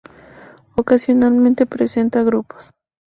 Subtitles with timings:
[0.77, 2.71] Ocasionalmente presenta grupos.